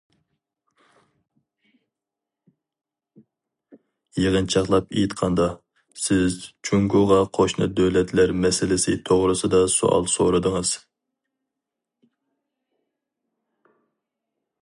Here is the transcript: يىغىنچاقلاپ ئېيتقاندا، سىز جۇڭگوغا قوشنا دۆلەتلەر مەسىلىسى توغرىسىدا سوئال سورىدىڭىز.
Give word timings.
يىغىنچاقلاپ 4.23 4.89
ئېيتقاندا، 4.95 5.45
سىز 6.05 6.39
جۇڭگوغا 6.71 7.19
قوشنا 7.39 7.69
دۆلەتلەر 7.81 8.35
مەسىلىسى 8.47 8.97
توغرىسىدا 9.11 9.61
سوئال 9.77 10.11
سورىدىڭىز. 10.19 10.73